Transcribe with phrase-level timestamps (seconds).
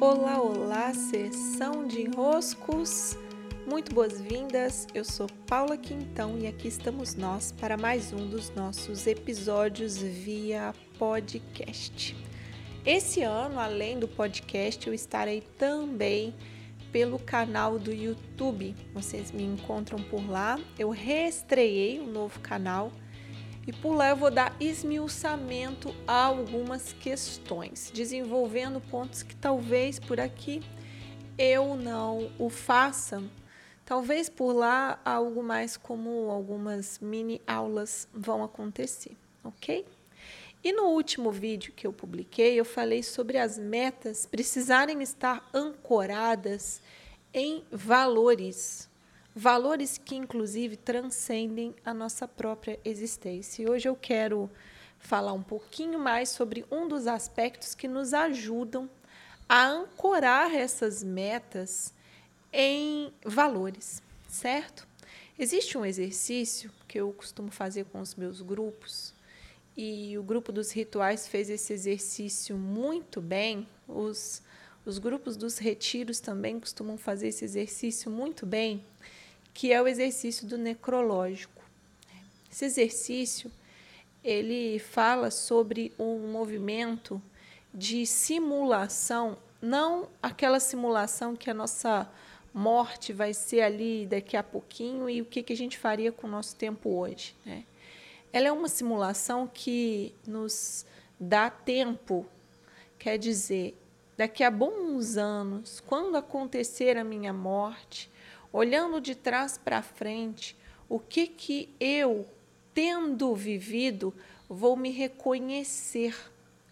[0.00, 3.18] Olá, olá, sessão de enroscos.
[3.66, 4.86] Muito boas-vindas.
[4.94, 10.74] Eu sou Paula Quintão e aqui estamos nós para mais um dos nossos episódios via
[10.98, 12.16] podcast.
[12.86, 16.34] Esse ano, além do podcast, eu estarei também
[16.90, 18.74] pelo canal do YouTube.
[18.94, 20.58] Vocês me encontram por lá.
[20.78, 22.90] Eu reestreiei um novo canal
[23.66, 30.18] e por lá eu vou dar esmiuçamento a algumas questões, desenvolvendo pontos que talvez por
[30.18, 30.62] aqui
[31.38, 33.22] eu não o faça.
[33.86, 39.84] Talvez por lá algo mais como algumas mini aulas vão acontecer, ok?
[40.62, 46.82] E no último vídeo que eu publiquei, eu falei sobre as metas precisarem estar ancoradas
[47.32, 48.89] em valores,
[49.34, 53.62] valores que inclusive transcendem a nossa própria existência.
[53.62, 54.50] E hoje eu quero
[54.98, 58.88] falar um pouquinho mais sobre um dos aspectos que nos ajudam
[59.48, 61.92] a ancorar essas metas
[62.52, 64.86] em valores, certo?
[65.38, 69.14] Existe um exercício que eu costumo fazer com os meus grupos,
[69.76, 73.66] e o grupo dos rituais fez esse exercício muito bem.
[73.88, 74.42] Os,
[74.84, 78.84] os grupos dos retiros também costumam fazer esse exercício muito bem,
[79.60, 81.62] que é o exercício do necrológico.
[82.50, 83.52] Esse exercício
[84.24, 87.20] ele fala sobre um movimento
[87.72, 92.10] de simulação, não aquela simulação que a nossa
[92.54, 96.26] morte vai ser ali daqui a pouquinho e o que, que a gente faria com
[96.26, 97.36] o nosso tempo hoje.
[97.44, 97.64] Né?
[98.32, 100.86] Ela é uma simulação que nos
[101.20, 102.26] dá tempo,
[102.98, 103.76] quer dizer,
[104.16, 108.10] daqui a bons anos, quando acontecer a minha morte,
[108.52, 110.56] olhando de trás para frente,
[110.88, 112.26] o que que eu,
[112.74, 114.14] tendo vivido,
[114.48, 116.16] vou me reconhecer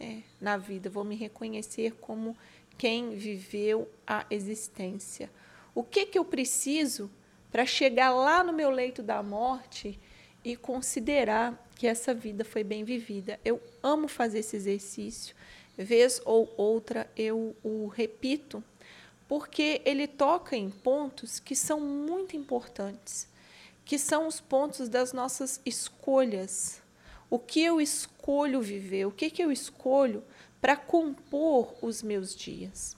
[0.00, 2.36] é, na vida, vou me reconhecer como
[2.78, 5.30] quem viveu a existência.
[5.74, 7.10] O que que eu preciso
[7.50, 9.98] para chegar lá no meu leito da morte
[10.44, 13.38] e considerar que essa vida foi bem vivida?
[13.44, 15.34] Eu amo fazer esse exercício.
[15.76, 18.64] Vez ou outra eu o repito
[19.28, 23.28] porque ele toca em pontos que são muito importantes,
[23.84, 26.82] que são os pontos das nossas escolhas.
[27.28, 30.22] O que eu escolho viver, o que, que eu escolho
[30.60, 32.96] para compor os meus dias.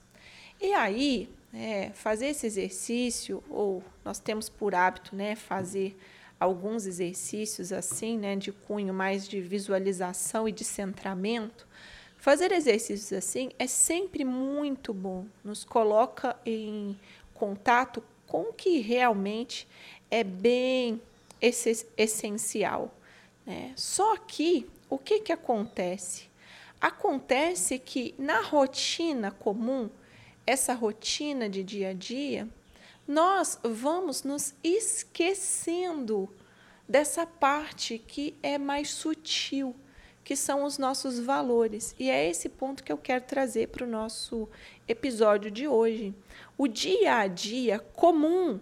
[0.61, 5.97] E aí, é, fazer esse exercício, ou nós temos por hábito né, fazer
[6.39, 11.67] alguns exercícios assim, né, de cunho mais de visualização e de centramento,
[12.19, 16.99] Fazer exercícios assim é sempre muito bom, nos coloca em
[17.33, 19.65] contato com o que realmente
[20.11, 21.01] é bem
[21.97, 22.93] essencial.
[23.45, 23.71] Né?
[23.77, 26.27] Só que o que, que acontece?
[26.81, 29.89] Acontece que na rotina comum,
[30.45, 32.49] essa rotina de dia a dia,
[33.07, 36.29] nós vamos nos esquecendo
[36.87, 39.73] dessa parte que é mais sutil
[40.23, 41.95] que são os nossos valores.
[41.97, 44.47] E é esse ponto que eu quero trazer para o nosso
[44.87, 46.13] episódio de hoje.
[46.57, 48.59] O dia a dia comum,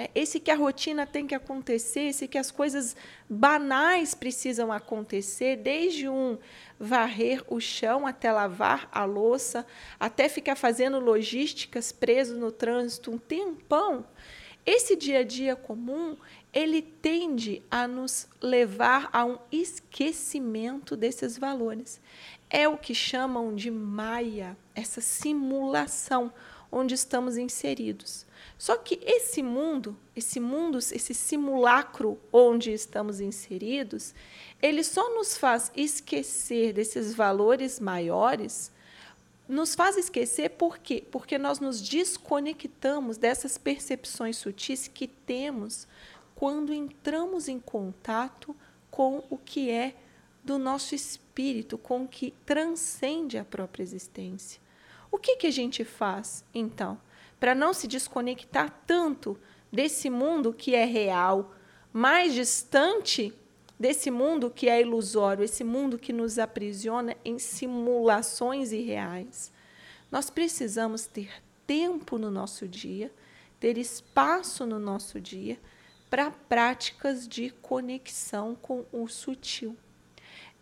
[0.00, 2.96] é esse que a rotina tem que acontecer, esse que as coisas
[3.28, 6.38] banais precisam acontecer, desde um
[6.78, 9.66] varrer o chão até lavar a louça,
[9.98, 14.06] até ficar fazendo logísticas preso no trânsito um tempão.
[14.64, 16.16] Esse dia a dia comum,
[16.52, 22.00] ele tende a nos levar a um esquecimento desses valores.
[22.48, 26.32] É o que chamam de maia, essa simulação
[26.70, 28.26] onde estamos inseridos.
[28.56, 34.14] Só que esse mundo, esse mundo, esse simulacro onde estamos inseridos,
[34.60, 38.70] ele só nos faz esquecer desses valores maiores,
[39.50, 41.04] nos faz esquecer por quê?
[41.10, 45.88] Porque nós nos desconectamos dessas percepções sutis que temos
[46.34, 48.54] quando entramos em contato
[48.90, 49.94] com o que é
[50.44, 54.60] do nosso espírito, com o que transcende a própria existência.
[55.10, 56.98] O que, que a gente faz, então,
[57.38, 59.38] para não se desconectar tanto
[59.72, 61.52] desse mundo que é real,
[61.92, 63.34] mais distante
[63.80, 69.50] desse mundo que é ilusório, esse mundo que nos aprisiona em simulações irreais?
[70.12, 71.30] Nós precisamos ter
[71.66, 73.10] tempo no nosso dia,
[73.58, 75.58] ter espaço no nosso dia
[76.10, 79.74] para práticas de conexão com o sutil.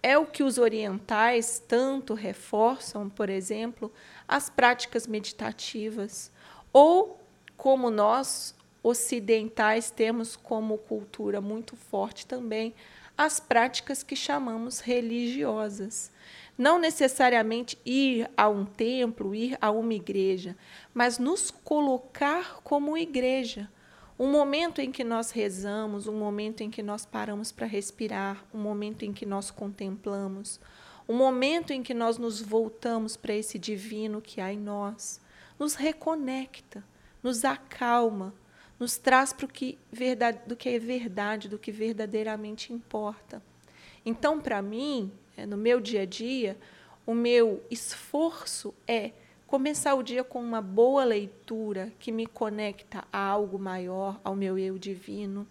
[0.00, 3.92] É o que os orientais tanto reforçam, por exemplo,
[4.28, 6.30] as práticas meditativas,
[6.72, 7.20] ou
[7.56, 12.72] como nós ocidentais temos como cultura muito forte também
[13.18, 16.12] as práticas que chamamos religiosas.
[16.56, 20.56] Não necessariamente ir a um templo, ir a uma igreja,
[20.94, 23.68] mas nos colocar como igreja.
[24.16, 28.58] Um momento em que nós rezamos, um momento em que nós paramos para respirar, um
[28.58, 30.60] momento em que nós contemplamos,
[31.08, 35.20] um momento em que nós nos voltamos para esse divino que há em nós,
[35.58, 36.84] nos reconecta,
[37.22, 38.32] nos acalma,
[38.78, 43.42] nos traz para o que, verdade, do que é verdade, do que verdadeiramente importa.
[44.04, 46.56] Então, para mim, é, no meu dia a dia,
[47.04, 49.12] o meu esforço é
[49.46, 54.58] começar o dia com uma boa leitura que me conecta a algo maior, ao meu
[54.58, 55.46] eu divino.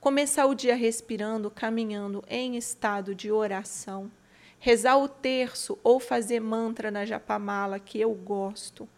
[0.00, 4.10] Começar o dia respirando, caminhando em estado de oração.
[4.58, 8.88] Rezar o terço ou fazer mantra na japamala que eu gosto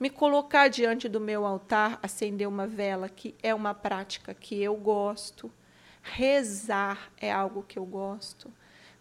[0.00, 4.74] me colocar diante do meu altar, acender uma vela, que é uma prática que eu
[4.74, 5.52] gosto.
[6.00, 8.50] Rezar é algo que eu gosto.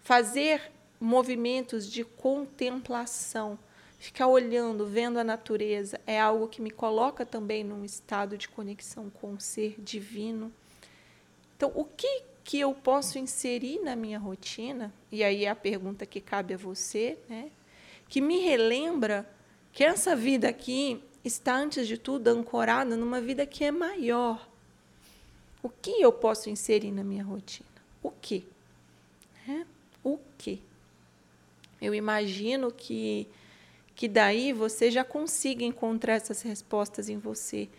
[0.01, 3.57] Fazer movimentos de contemplação,
[3.97, 9.09] ficar olhando, vendo a natureza, é algo que me coloca também num estado de conexão
[9.09, 10.51] com o ser divino.
[11.55, 14.93] Então, o que que eu posso inserir na minha rotina?
[15.09, 17.51] E aí é a pergunta que cabe a você, né?
[18.09, 19.29] Que me relembra
[19.71, 24.47] que essa vida aqui está, antes de tudo, ancorada numa vida que é maior.
[25.61, 27.67] O que eu posso inserir na minha rotina?
[28.01, 28.45] O que?
[29.47, 29.65] É?
[30.03, 30.61] O que?
[31.81, 33.27] Eu imagino que,
[33.95, 37.69] que daí você já consiga encontrar essas respostas em você.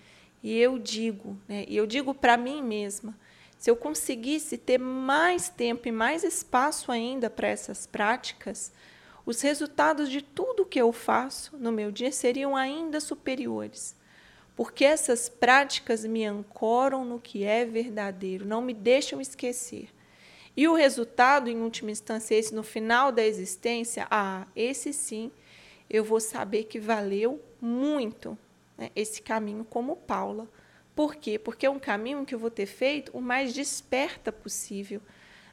[0.42, 3.16] E eu digo, né, e eu digo para mim mesma,
[3.58, 8.72] se eu conseguisse ter mais tempo e mais espaço ainda para essas práticas,
[9.30, 13.94] os resultados de tudo que eu faço no meu dia seriam ainda superiores.
[14.56, 19.88] Porque essas práticas me ancoram no que é verdadeiro, não me deixam esquecer.
[20.56, 25.30] E o resultado, em última instância, esse no final da existência, ah, esse sim,
[25.88, 28.36] eu vou saber que valeu muito
[28.76, 30.48] né, esse caminho como Paula.
[30.92, 31.38] Por quê?
[31.38, 35.00] Porque é um caminho que eu vou ter feito o mais desperta possível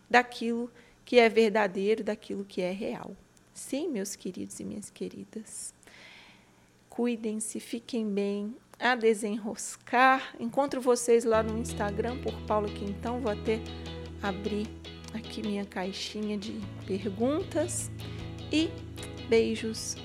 [0.10, 0.72] daquilo
[1.06, 3.16] que é verdadeiro, daquilo que é real.
[3.58, 5.74] Sim, meus queridos e minhas queridas.
[6.90, 8.56] Cuidem-se, fiquem bem.
[8.80, 10.36] A desenroscar.
[10.40, 13.20] Encontro vocês lá no Instagram por Paulo Quintão.
[13.20, 13.60] Vou até
[14.22, 14.68] abrir
[15.12, 16.54] aqui minha caixinha de
[16.86, 17.90] perguntas.
[18.52, 18.70] E
[19.28, 19.96] beijos